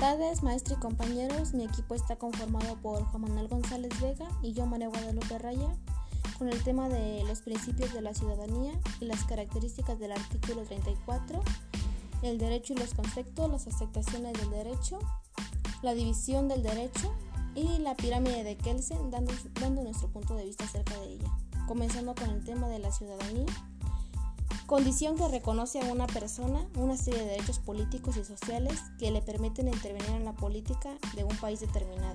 tardes, 0.00 0.42
maestro 0.42 0.76
y 0.76 0.78
compañeros. 0.78 1.52
Mi 1.52 1.64
equipo 1.64 1.94
está 1.94 2.16
conformado 2.16 2.76
por 2.76 3.04
Juan 3.04 3.22
Manuel 3.22 3.48
González 3.48 3.92
Vega 4.00 4.28
y 4.42 4.52
yo, 4.52 4.66
María 4.66 4.88
Guadalupe 4.88 5.38
Raya, 5.38 5.76
con 6.38 6.48
el 6.48 6.62
tema 6.62 6.88
de 6.88 7.22
los 7.24 7.42
principios 7.42 7.92
de 7.92 8.00
la 8.00 8.14
ciudadanía 8.14 8.72
y 9.00 9.04
las 9.04 9.24
características 9.24 9.98
del 9.98 10.12
artículo 10.12 10.62
34, 10.62 11.42
el 12.22 12.38
derecho 12.38 12.72
y 12.72 12.76
los 12.76 12.94
conceptos, 12.94 13.50
las 13.50 13.66
aceptaciones 13.66 14.32
del 14.34 14.50
derecho, 14.50 14.98
la 15.82 15.94
división 15.94 16.48
del 16.48 16.62
derecho 16.62 17.12
y 17.54 17.78
la 17.78 17.94
pirámide 17.94 18.42
de 18.42 18.56
Kelsen, 18.56 19.10
dando, 19.10 19.32
dando 19.60 19.82
nuestro 19.82 20.08
punto 20.08 20.34
de 20.34 20.46
vista 20.46 20.64
acerca 20.64 20.96
de 20.98 21.14
ella. 21.14 21.30
Comenzando 21.68 22.14
con 22.14 22.30
el 22.30 22.42
tema 22.42 22.68
de 22.68 22.78
la 22.78 22.90
ciudadanía 22.90 23.46
condición 24.70 25.16
que 25.16 25.26
reconoce 25.26 25.80
a 25.80 25.92
una 25.92 26.06
persona 26.06 26.64
una 26.76 26.96
serie 26.96 27.24
de 27.24 27.30
derechos 27.30 27.58
políticos 27.58 28.16
y 28.16 28.24
sociales 28.24 28.78
que 29.00 29.10
le 29.10 29.20
permiten 29.20 29.66
intervenir 29.66 30.10
en 30.10 30.24
la 30.24 30.32
política 30.32 30.90
de 31.16 31.24
un 31.24 31.36
país 31.38 31.58
determinado. 31.58 32.14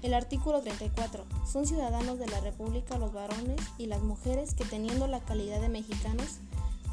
El 0.00 0.14
artículo 0.14 0.62
34. 0.62 1.26
Son 1.46 1.66
ciudadanos 1.66 2.18
de 2.18 2.28
la 2.28 2.40
República 2.40 2.96
los 2.96 3.12
varones 3.12 3.60
y 3.76 3.88
las 3.88 4.00
mujeres 4.00 4.54
que 4.54 4.64
teniendo 4.64 5.06
la 5.06 5.20
calidad 5.20 5.60
de 5.60 5.68
mexicanos 5.68 6.38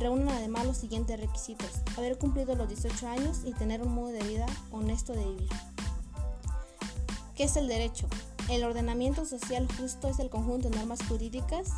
reúnen 0.01 0.27
además 0.27 0.65
los 0.65 0.75
siguientes 0.75 1.17
requisitos. 1.17 1.69
Haber 1.95 2.17
cumplido 2.17 2.53
los 2.55 2.67
18 2.67 3.07
años 3.07 3.43
y 3.45 3.53
tener 3.53 3.83
un 3.83 3.95
modo 3.95 4.09
de 4.09 4.23
vida 4.23 4.47
honesto 4.73 5.13
de 5.13 5.23
vivir. 5.23 5.49
¿Qué 7.35 7.45
es 7.45 7.55
el 7.55 7.69
derecho? 7.69 8.05
El 8.49 8.65
ordenamiento 8.65 9.25
social 9.25 9.65
justo 9.79 10.09
es 10.09 10.19
el 10.19 10.29
conjunto 10.29 10.69
de 10.69 10.75
normas 10.75 10.99
jurídicas 11.07 11.71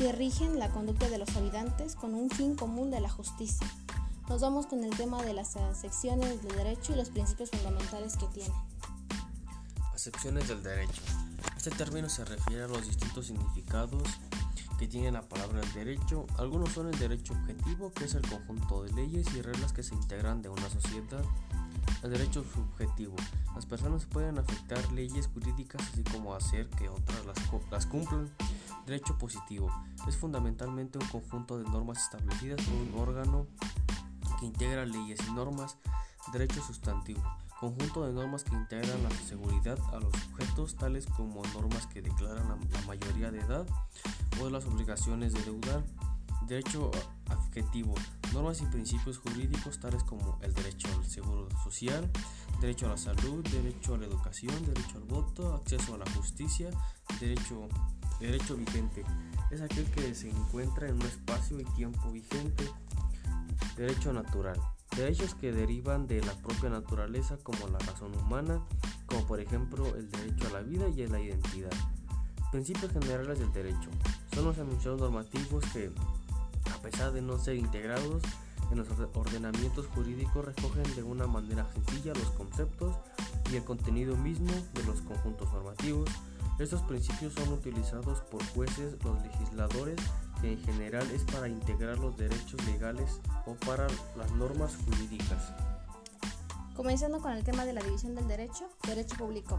que 0.00 0.12
rigen 0.12 0.58
la 0.58 0.70
conducta 0.70 1.10
de 1.10 1.18
los 1.18 1.36
habitantes 1.36 1.94
con 1.94 2.14
un 2.14 2.30
fin 2.30 2.56
común 2.56 2.90
de 2.90 3.02
la 3.02 3.10
justicia. 3.10 3.66
Nos 4.30 4.40
vamos 4.40 4.64
con 4.64 4.82
el 4.82 4.96
tema 4.96 5.22
de 5.22 5.34
las 5.34 5.56
acepciones 5.56 6.42
del 6.42 6.56
derecho 6.56 6.94
y 6.94 6.96
los 6.96 7.10
principios 7.10 7.50
fundamentales 7.50 8.16
que 8.16 8.24
tiene. 8.28 8.54
Acepciones 9.94 10.48
del 10.48 10.62
derecho. 10.62 11.02
Este 11.54 11.70
término 11.72 12.08
se 12.08 12.24
refiere 12.24 12.62
a 12.62 12.68
los 12.68 12.86
distintos 12.86 13.26
significados 13.26 14.02
que 14.78 14.88
tiene 14.88 15.12
la 15.12 15.20
palabra 15.20 15.60
del 15.60 15.72
derecho. 15.74 16.26
Algunos 16.38 16.72
son 16.72 16.88
el 16.88 16.98
derecho 16.98 17.34
objetivo, 17.34 17.92
que 17.92 18.04
es 18.04 18.14
el 18.14 18.26
conjunto 18.26 18.84
de 18.84 18.92
leyes 18.94 19.26
y 19.34 19.42
reglas 19.42 19.74
que 19.74 19.82
se 19.82 19.94
integran 19.94 20.40
de 20.40 20.48
una 20.48 20.70
sociedad. 20.70 21.22
El 22.02 22.10
derecho 22.10 22.42
subjetivo. 22.54 23.16
Las 23.54 23.66
personas 23.66 24.06
pueden 24.06 24.38
afectar 24.38 24.80
leyes 24.92 25.26
jurídicas 25.26 25.82
así 25.92 26.02
como 26.04 26.34
hacer 26.34 26.70
que 26.70 26.88
otras 26.88 27.20
las 27.70 27.84
cumplan. 27.84 28.30
Derecho 28.90 29.16
positivo 29.16 29.70
es 30.08 30.16
fundamentalmente 30.16 30.98
un 30.98 31.06
conjunto 31.06 31.56
de 31.56 31.62
normas 31.62 32.02
establecidas 32.02 32.60
por 32.66 32.74
un 32.74 33.08
órgano 33.08 33.46
que 34.40 34.46
integra 34.46 34.84
leyes 34.84 35.20
y 35.28 35.32
normas. 35.32 35.76
Derecho 36.32 36.60
sustantivo 36.60 37.22
conjunto 37.60 38.04
de 38.04 38.12
normas 38.12 38.42
que 38.42 38.56
integran 38.56 39.00
la 39.04 39.10
seguridad 39.10 39.78
a 39.92 40.00
los 40.00 40.12
sujetos, 40.16 40.74
tales 40.74 41.06
como 41.06 41.40
normas 41.54 41.86
que 41.86 42.02
declaran 42.02 42.48
la 42.48 42.80
mayoría 42.88 43.30
de 43.30 43.38
edad 43.38 43.64
o 44.42 44.50
las 44.50 44.64
obligaciones 44.64 45.34
de 45.34 45.42
deudar. 45.44 45.84
Derecho 46.48 46.90
adjetivo, 47.28 47.94
normas 48.32 48.60
y 48.60 48.66
principios 48.66 49.18
jurídicos 49.18 49.78
tales 49.78 50.02
como 50.02 50.40
el 50.42 50.52
derecho 50.52 50.88
al 50.98 51.06
seguro 51.06 51.48
social, 51.62 52.10
derecho 52.60 52.86
a 52.86 52.88
la 52.88 52.96
salud, 52.96 53.46
derecho 53.50 53.94
a 53.94 53.98
la 53.98 54.06
educación, 54.06 54.66
derecho 54.66 54.96
al 54.96 55.04
voto, 55.04 55.54
acceso 55.54 55.94
a 55.94 55.98
la 55.98 56.10
justicia, 56.10 56.70
derecho 57.20 57.68
Derecho 58.20 58.54
vigente 58.54 59.02
es 59.50 59.62
aquel 59.62 59.84
que 59.86 60.14
se 60.14 60.28
encuentra 60.28 60.86
en 60.88 60.96
un 60.96 61.02
espacio 61.02 61.58
y 61.58 61.64
tiempo 61.64 62.12
vigente. 62.12 62.70
Derecho 63.76 64.12
natural. 64.12 64.60
Derechos 64.94 65.34
que 65.34 65.52
derivan 65.52 66.06
de 66.06 66.20
la 66.20 66.34
propia 66.34 66.68
naturaleza 66.68 67.38
como 67.42 67.66
la 67.68 67.78
razón 67.78 68.14
humana, 68.14 68.60
como 69.06 69.26
por 69.26 69.40
ejemplo 69.40 69.86
el 69.96 70.10
derecho 70.10 70.48
a 70.48 70.50
la 70.50 70.60
vida 70.60 70.88
y 70.88 71.02
a 71.02 71.08
la 71.08 71.20
identidad. 71.20 71.72
Principios 72.52 72.92
generales 72.92 73.38
del 73.38 73.52
derecho. 73.52 73.88
Son 74.34 74.44
los 74.44 74.58
enunciados 74.58 75.00
normativos 75.00 75.64
que, 75.72 75.90
a 76.74 76.82
pesar 76.82 77.12
de 77.12 77.22
no 77.22 77.38
ser 77.38 77.56
integrados 77.56 78.22
en 78.70 78.78
los 78.78 78.88
ordenamientos 79.14 79.86
jurídicos, 79.86 80.44
recogen 80.44 80.94
de 80.94 81.02
una 81.02 81.26
manera 81.26 81.66
sencilla 81.72 82.12
los 82.12 82.30
conceptos 82.32 82.94
y 83.52 83.56
el 83.56 83.64
contenido 83.64 84.16
mismo 84.16 84.52
de 84.74 84.84
los 84.84 85.00
conjuntos 85.02 85.52
normativos 85.52 86.08
estos 86.60 86.82
principios 86.82 87.32
son 87.32 87.54
utilizados 87.54 88.20
por 88.30 88.44
jueces, 88.48 89.02
los 89.02 89.22
legisladores, 89.22 89.96
que 90.42 90.52
en 90.52 90.62
general 90.62 91.10
es 91.10 91.22
para 91.24 91.48
integrar 91.48 91.98
los 91.98 92.18
derechos 92.18 92.62
legales 92.66 93.18
o 93.46 93.54
para 93.54 93.86
las 94.14 94.30
normas 94.32 94.76
jurídicas. 94.84 95.54
Comenzando 96.76 97.18
con 97.20 97.32
el 97.32 97.44
tema 97.44 97.64
de 97.64 97.72
la 97.72 97.80
división 97.80 98.14
del 98.14 98.28
derecho, 98.28 98.68
derecho 98.86 99.16
público. 99.16 99.58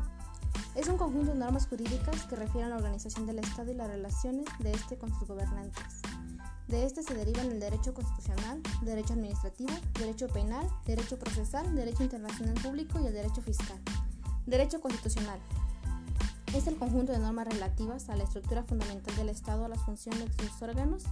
Es 0.76 0.90
un 0.90 0.98
conjunto 0.98 1.34
de 1.34 1.40
normas 1.40 1.66
jurídicas 1.66 2.24
que 2.26 2.36
refieren 2.36 2.72
a 2.72 2.76
la 2.76 2.78
organización 2.78 3.26
del 3.26 3.40
Estado 3.40 3.72
y 3.72 3.74
las 3.74 3.88
relaciones 3.88 4.46
de 4.60 4.72
este 4.72 4.96
con 4.96 5.10
sus 5.18 5.28
gobernantes. 5.28 6.02
De 6.72 6.86
este 6.86 7.04
se 7.04 7.14
derivan 7.14 7.52
el 7.52 7.60
derecho 7.60 7.94
constitucional, 7.94 8.62
derecho 8.82 9.12
administrativo, 9.12 9.74
derecho 10.00 10.30
penal, 10.30 10.66
derecho 10.86 11.20
procesal, 11.20 11.76
derecho 11.76 12.02
internacional 12.02 12.56
público 12.64 12.98
y 13.02 13.08
el 13.08 13.14
derecho 13.14 13.42
fiscal. 13.42 13.78
Derecho 14.46 14.80
constitucional 14.80 15.38
es 16.56 16.68
el 16.68 16.78
conjunto 16.78 17.12
de 17.12 17.20
normas 17.20 17.50
relativas 17.50 18.10
a 18.10 18.16
la 18.16 18.24
estructura 18.24 18.64
fundamental 18.64 19.14
del 19.18 19.28
Estado, 19.28 19.66
a 19.66 19.68
las 19.68 19.82
funciones 19.84 20.38
de 20.38 20.48
sus 20.48 20.62
órganos 20.62 21.04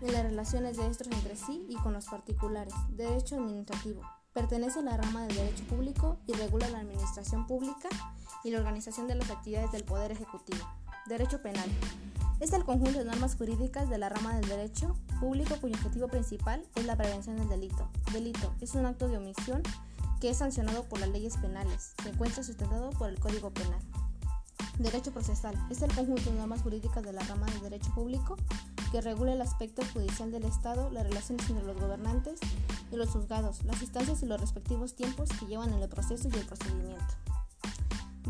y 0.00 0.12
las 0.12 0.22
relaciones 0.22 0.76
de 0.76 0.86
estos 0.86 1.08
entre 1.08 1.34
sí 1.34 1.66
y 1.68 1.74
con 1.76 1.92
los 1.92 2.06
particulares. 2.06 2.74
Derecho 2.90 3.34
administrativo. 3.34 4.02
Pertenece 4.32 4.78
a 4.78 4.82
la 4.82 4.96
rama 4.96 5.26
del 5.26 5.36
derecho 5.36 5.64
público 5.64 6.18
y 6.28 6.34
regula 6.34 6.68
la 6.70 6.78
administración 6.78 7.48
pública 7.48 7.88
y 8.44 8.50
la 8.50 8.58
organización 8.58 9.08
de 9.08 9.16
las 9.16 9.28
actividades 9.28 9.72
del 9.72 9.82
Poder 9.82 10.12
Ejecutivo. 10.12 10.64
Derecho 11.06 11.42
penal. 11.42 11.68
Es 12.40 12.54
el 12.54 12.64
conjunto 12.64 12.98
de 12.98 13.04
normas 13.04 13.36
jurídicas 13.36 13.90
de 13.90 13.98
la 13.98 14.08
rama 14.08 14.34
del 14.34 14.48
derecho 14.48 14.96
público 15.20 15.56
cuyo 15.60 15.74
objetivo 15.74 16.08
principal 16.08 16.64
es 16.74 16.86
la 16.86 16.96
prevención 16.96 17.36
del 17.36 17.50
delito. 17.50 17.90
Delito 18.14 18.54
es 18.62 18.74
un 18.74 18.86
acto 18.86 19.08
de 19.08 19.18
omisión 19.18 19.62
que 20.22 20.30
es 20.30 20.38
sancionado 20.38 20.84
por 20.84 21.00
las 21.00 21.10
leyes 21.10 21.36
penales. 21.36 21.92
Se 22.02 22.08
encuentra 22.08 22.42
sustentado 22.42 22.90
por 22.90 23.10
el 23.10 23.20
Código 23.20 23.50
Penal. 23.50 23.78
Derecho 24.78 25.12
procesal 25.12 25.54
es 25.68 25.82
el 25.82 25.94
conjunto 25.94 26.30
de 26.30 26.38
normas 26.38 26.62
jurídicas 26.62 27.04
de 27.04 27.12
la 27.12 27.22
rama 27.24 27.44
del 27.44 27.60
derecho 27.60 27.92
público 27.94 28.36
que 28.90 29.02
regula 29.02 29.34
el 29.34 29.42
aspecto 29.42 29.82
judicial 29.92 30.32
del 30.32 30.44
Estado, 30.44 30.88
las 30.90 31.04
relaciones 31.04 31.48
entre 31.50 31.66
los 31.66 31.78
gobernantes 31.78 32.40
y 32.90 32.96
los 32.96 33.10
juzgados, 33.10 33.62
las 33.64 33.82
instancias 33.82 34.22
y 34.22 34.26
los 34.26 34.40
respectivos 34.40 34.96
tiempos 34.96 35.28
que 35.38 35.44
llevan 35.44 35.74
en 35.74 35.82
el 35.82 35.88
proceso 35.90 36.30
y 36.32 36.38
el 36.38 36.46
procedimiento. 36.46 37.14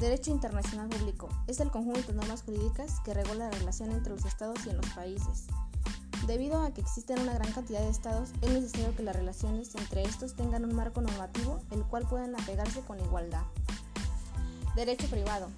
Derecho 0.00 0.30
internacional 0.30 0.88
público 0.88 1.28
es 1.46 1.60
el 1.60 1.70
conjunto 1.70 2.00
de 2.00 2.14
normas 2.14 2.42
jurídicas 2.42 3.00
que 3.04 3.12
regula 3.12 3.50
la 3.50 3.58
relación 3.58 3.90
entre 3.92 4.14
los 4.14 4.24
estados 4.24 4.64
y 4.64 4.70
en 4.70 4.78
los 4.78 4.88
países. 4.94 5.44
Debido 6.26 6.62
a 6.62 6.72
que 6.72 6.80
existen 6.80 7.20
una 7.20 7.34
gran 7.34 7.52
cantidad 7.52 7.80
de 7.80 7.90
estados, 7.90 8.30
es 8.40 8.50
necesario 8.50 8.96
que 8.96 9.02
las 9.02 9.14
relaciones 9.14 9.74
entre 9.74 10.04
estos 10.04 10.34
tengan 10.36 10.64
un 10.64 10.74
marco 10.74 11.02
normativo 11.02 11.60
el 11.70 11.84
cual 11.84 12.06
puedan 12.08 12.34
apegarse 12.34 12.80
con 12.80 12.98
igualdad. 12.98 13.42
Derecho 14.74 15.06
privado 15.08 15.48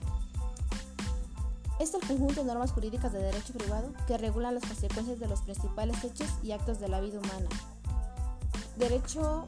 es 1.78 1.94
el 1.94 2.00
conjunto 2.00 2.41
de 2.41 2.47
normas 2.47 2.72
jurídicas 2.72 3.12
de 3.12 3.22
derecho 3.22 3.52
privado 3.52 3.92
que 4.08 4.19
regulan 4.19 4.54
las 4.54 4.64
consecuencias 4.64 5.20
de 5.20 5.28
los 5.28 5.42
principales 5.42 6.02
hechos 6.02 6.28
y 6.42 6.50
actos 6.50 6.81
de 6.81 6.88
la 6.88 7.00
vida 7.00 7.20
humana. 7.20 7.48
Derecho 8.76 9.47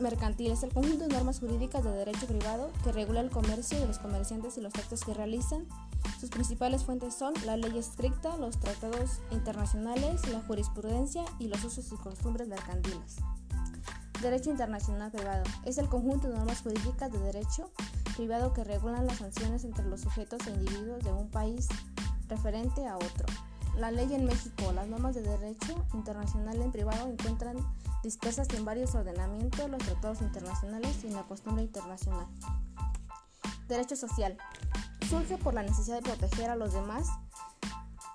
mercantil 0.00 0.52
es 0.52 0.62
el 0.62 0.72
conjunto 0.72 1.06
de 1.06 1.14
normas 1.14 1.40
jurídicas 1.40 1.84
de 1.84 1.90
derecho 1.90 2.26
privado 2.26 2.70
que 2.84 2.92
regula 2.92 3.20
el 3.20 3.30
comercio 3.30 3.78
de 3.78 3.86
los 3.86 3.98
comerciantes 3.98 4.56
y 4.58 4.60
los 4.60 4.74
actos 4.74 5.04
que 5.04 5.14
realizan. 5.14 5.66
Sus 6.18 6.30
principales 6.30 6.84
fuentes 6.84 7.14
son 7.14 7.34
la 7.44 7.56
ley 7.56 7.78
estricta, 7.78 8.36
los 8.36 8.58
tratados 8.58 9.20
internacionales, 9.30 10.28
la 10.28 10.40
jurisprudencia 10.40 11.24
y 11.38 11.48
los 11.48 11.62
usos 11.64 11.90
y 11.92 11.96
costumbres 11.96 12.48
mercantiles. 12.48 13.16
Derecho 14.20 14.50
internacional 14.50 15.10
privado 15.10 15.44
es 15.64 15.78
el 15.78 15.88
conjunto 15.88 16.28
de 16.28 16.36
normas 16.36 16.60
jurídicas 16.60 17.10
de 17.10 17.18
derecho 17.18 17.70
privado 18.16 18.52
que 18.52 18.64
regulan 18.64 19.06
las 19.06 19.18
sanciones 19.18 19.64
entre 19.64 19.86
los 19.86 20.02
sujetos 20.02 20.46
e 20.46 20.50
individuos 20.50 21.02
de 21.02 21.12
un 21.12 21.28
país 21.30 21.68
referente 22.28 22.86
a 22.86 22.96
otro. 22.96 23.26
La 23.76 23.90
ley 23.90 24.12
en 24.12 24.26
México, 24.26 24.72
las 24.72 24.88
normas 24.88 25.14
de 25.14 25.22
derecho 25.22 25.86
internacional 25.94 26.60
en 26.60 26.70
privado 26.70 27.08
encuentran 27.08 27.56
dispersas 28.02 28.48
en 28.50 28.64
varios 28.64 28.94
ordenamientos, 28.94 29.68
los 29.70 29.82
tratados 29.82 30.22
internacionales 30.22 31.04
y 31.04 31.10
la 31.10 31.22
costumbre 31.22 31.62
internacional. 31.62 32.26
Derecho 33.68 33.96
social. 33.96 34.36
Surge 35.08 35.38
por 35.38 35.54
la 35.54 35.62
necesidad 35.62 35.96
de 35.96 36.02
proteger 36.02 36.50
a 36.50 36.56
los 36.56 36.72
demás 36.72 37.08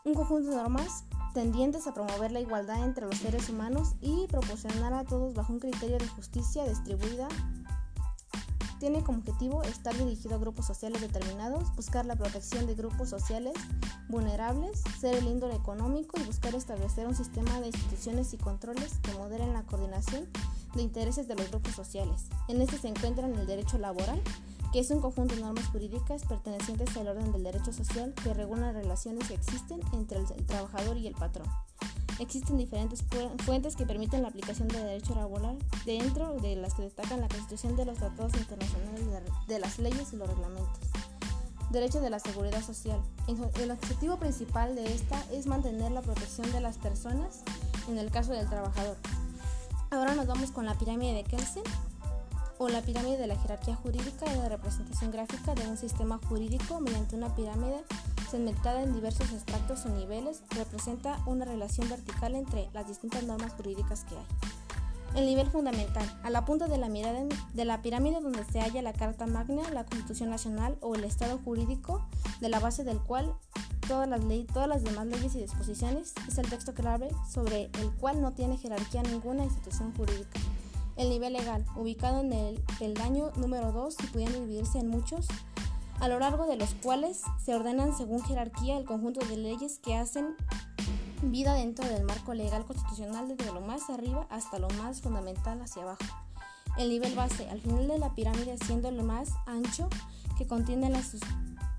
un 0.03 0.13
conjunto 0.13 0.51
de 0.51 0.55
normas 0.57 1.03
tendientes 1.33 1.87
a 1.87 1.93
promover 1.93 2.31
la 2.31 2.39
igualdad 2.39 2.83
entre 2.83 3.05
los 3.05 3.17
seres 3.17 3.49
humanos 3.49 3.95
y 4.01 4.27
proporcionar 4.27 4.93
a 4.93 5.03
todos 5.03 5.33
bajo 5.33 5.51
un 5.51 5.59
criterio 5.59 5.97
de 5.97 6.07
justicia 6.07 6.63
distribuida 6.65 7.27
tiene 8.79 9.03
como 9.03 9.19
objetivo 9.19 9.63
estar 9.63 9.95
dirigido 9.97 10.35
a 10.35 10.39
grupos 10.39 10.65
sociales 10.65 11.01
determinados, 11.01 11.75
buscar 11.75 12.05
la 12.05 12.15
protección 12.15 12.67
de 12.67 12.75
grupos 12.75 13.09
sociales 13.09 13.53
vulnerables, 14.09 14.81
ser 14.99 15.15
el 15.15 15.27
índole 15.27 15.55
económico 15.55 16.19
y 16.19 16.23
buscar 16.23 16.55
establecer 16.55 17.07
un 17.07 17.15
sistema 17.15 17.59
de 17.59 17.67
instituciones 17.67 18.33
y 18.33 18.37
controles 18.37 18.99
que 19.01 19.13
moderen 19.13 19.53
la 19.53 19.63
coordinación 19.63 20.27
de 20.75 20.81
intereses 20.81 21.27
de 21.27 21.35
los 21.35 21.49
grupos 21.49 21.73
sociales. 21.73 22.25
En 22.47 22.61
este 22.61 22.77
se 22.77 22.89
encuentran 22.89 23.33
el 23.33 23.47
derecho 23.47 23.77
laboral, 23.77 24.21
que 24.71 24.79
es 24.79 24.91
un 24.91 24.99
conjunto 24.99 25.35
de 25.35 25.41
normas 25.41 25.67
jurídicas 25.67 26.23
pertenecientes 26.25 26.95
al 26.97 27.07
orden 27.07 27.31
del 27.31 27.43
derecho 27.43 27.71
social 27.71 28.13
que 28.13 28.33
regulan 28.33 28.73
las 28.73 28.75
relaciones 28.75 29.27
que 29.27 29.35
existen 29.35 29.79
entre 29.93 30.19
el 30.19 30.45
trabajador 30.45 30.97
y 30.97 31.07
el 31.07 31.13
patrón. 31.13 31.47
Existen 32.19 32.57
diferentes 32.57 33.03
fuentes 33.45 33.75
que 33.75 33.85
permiten 33.85 34.21
la 34.21 34.29
aplicación 34.29 34.69
del 34.69 34.83
derecho 34.83 35.15
laboral, 35.15 35.57
dentro 35.85 36.33
de 36.35 36.55
las 36.55 36.73
que 36.73 36.83
destacan 36.83 37.19
la 37.19 37.27
Constitución 37.27 37.75
de 37.75 37.85
los 37.85 37.97
tratados 37.97 38.33
internacionales 38.35 39.03
de 39.47 39.59
las 39.59 39.79
leyes 39.79 40.13
y 40.13 40.15
los 40.15 40.29
reglamentos. 40.29 40.79
Derecho 41.71 41.99
de 41.99 42.09
la 42.09 42.19
seguridad 42.19 42.63
social. 42.63 43.01
El 43.59 43.71
objetivo 43.71 44.17
principal 44.17 44.75
de 44.75 44.93
esta 44.93 45.21
es 45.31 45.45
mantener 45.45 45.91
la 45.91 46.01
protección 46.01 46.49
de 46.53 46.61
las 46.61 46.77
personas 46.77 47.41
en 47.89 47.97
el 47.97 48.09
caso 48.11 48.31
del 48.31 48.47
trabajador. 48.47 48.97
Ahora 49.91 50.15
nos 50.15 50.25
vamos 50.25 50.51
con 50.51 50.65
la 50.65 50.77
pirámide 50.77 51.13
de 51.13 51.23
Kelsen 51.23 51.63
o 52.57 52.69
la 52.69 52.81
pirámide 52.81 53.17
de 53.17 53.27
la 53.27 53.35
jerarquía 53.35 53.75
jurídica 53.75 54.25
y 54.31 54.37
la 54.37 54.47
representación 54.47 55.11
gráfica 55.11 55.53
de 55.53 55.67
un 55.67 55.77
sistema 55.77 56.19
jurídico 56.29 56.79
mediante 56.79 57.15
una 57.17 57.35
pirámide 57.35 57.83
segmentada 58.25 58.83
en 58.83 58.93
diversos 58.93 59.31
extractos 59.31 59.85
o 59.85 59.89
niveles 59.89 60.43
representa 60.49 61.19
una 61.25 61.45
relación 61.45 61.89
vertical 61.89 62.35
entre 62.35 62.69
las 62.73 62.87
distintas 62.87 63.23
normas 63.23 63.53
jurídicas 63.53 64.03
que 64.05 64.15
hay. 64.15 64.25
El 65.15 65.25
nivel 65.27 65.47
fundamental, 65.49 66.05
a 66.23 66.29
la 66.29 66.43
punta 66.43 66.67
de 66.67 66.77
la, 66.77 67.81
pirámide 67.81 68.19
donde 68.19 68.43
se 68.43 68.59
halla 68.59 68.81
la 68.81 68.91
Carta 68.91 69.25
Magna, 69.25 69.69
la 69.71 69.85
Constitución 69.85 70.29
Nacional 70.29 70.77
o 70.81 70.93
el 70.93 71.05
Estado 71.05 71.37
jurídico, 71.37 72.05
de 72.41 72.49
la 72.49 72.59
base 72.59 72.83
del 72.83 72.99
cual 72.99 73.33
todas 73.87 74.09
las, 74.09 74.25
leyes, 74.25 74.47
demás 74.83 75.07
leyes 75.07 75.35
y 75.35 75.39
disposiciones 75.39 76.13
es 76.27 76.37
el 76.37 76.49
texto 76.49 76.73
clave 76.73 77.07
sobre 77.31 77.69
el 77.79 77.91
cual 77.97 78.21
no 78.21 78.33
tiene 78.33 78.57
jerarquía 78.57 79.03
ninguna 79.03 79.45
institución 79.45 79.93
jurídica. 79.95 80.37
El 80.97 81.09
nivel 81.09 81.31
legal, 81.31 81.65
ubicado 81.77 82.19
en 82.19 82.33
el 82.33 82.61
peldaño 82.77 83.31
número 83.37 83.71
2 83.71 83.95
y 84.03 84.07
pudiendo 84.07 84.41
dividirse 84.41 84.79
en 84.79 84.89
muchos, 84.89 85.27
a 85.99 86.07
lo 86.07 86.19
largo 86.19 86.45
de 86.45 86.57
los 86.57 86.73
cuales 86.75 87.21
se 87.43 87.55
ordenan 87.55 87.95
según 87.95 88.23
jerarquía 88.23 88.77
el 88.77 88.85
conjunto 88.85 89.25
de 89.25 89.37
leyes 89.37 89.79
que 89.79 89.95
hacen 89.95 90.35
vida 91.21 91.53
dentro 91.53 91.87
del 91.87 92.03
marco 92.03 92.33
legal 92.33 92.65
constitucional 92.65 93.27
desde 93.27 93.51
lo 93.51 93.61
más 93.61 93.89
arriba 93.89 94.27
hasta 94.29 94.59
lo 94.59 94.69
más 94.71 95.01
fundamental 95.01 95.61
hacia 95.61 95.83
abajo. 95.83 96.03
El 96.77 96.89
nivel 96.89 97.15
base, 97.15 97.49
al 97.49 97.61
final 97.61 97.87
de 97.87 97.97
la 97.97 98.13
pirámide, 98.13 98.57
siendo 98.57 98.91
lo 98.91 99.03
más 99.03 99.29
ancho 99.45 99.87
que 100.37 100.45
contiene 100.45 100.89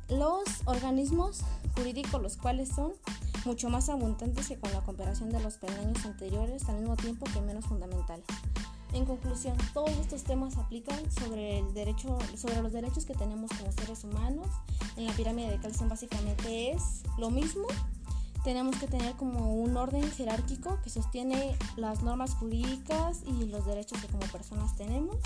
los 0.08 0.44
organismos 0.64 1.42
jurídicos, 1.74 2.22
los 2.22 2.36
cuales 2.36 2.70
son 2.70 2.92
mucho 3.44 3.68
más 3.68 3.88
abundantes 3.90 4.48
que 4.48 4.58
con 4.58 4.72
la 4.72 4.80
comparación 4.80 5.30
de 5.30 5.40
los 5.40 5.58
peldaños 5.58 6.04
anteriores, 6.06 6.68
al 6.68 6.76
mismo 6.76 6.96
tiempo 6.96 7.26
que 7.32 7.40
menos 7.42 7.66
fundamentales. 7.66 8.24
En 8.92 9.04
conclusión, 9.04 9.56
todos 9.74 9.90
estos 9.90 10.22
temas 10.24 10.56
aplican 10.56 10.98
sobre 11.12 11.58
el 11.58 11.74
derecho, 11.74 12.18
sobre 12.36 12.62
los 12.62 12.72
derechos 12.72 13.04
que 13.04 13.14
tenemos 13.14 13.50
como 13.58 13.72
seres 13.72 14.04
humanos. 14.04 14.46
En 14.96 15.06
la 15.06 15.12
pirámide 15.12 15.50
de 15.50 15.58
Calzón 15.58 15.88
básicamente 15.88 16.72
es 16.72 17.02
lo 17.18 17.30
mismo. 17.30 17.66
Tenemos 18.44 18.76
que 18.76 18.86
tener 18.86 19.14
como 19.16 19.54
un 19.54 19.76
orden 19.76 20.08
jerárquico 20.12 20.78
que 20.82 20.90
sostiene 20.90 21.56
las 21.76 22.02
normas 22.02 22.34
jurídicas 22.34 23.22
y 23.26 23.46
los 23.46 23.66
derechos 23.66 24.00
que 24.00 24.06
como 24.06 24.24
personas 24.28 24.76
tenemos. 24.76 25.16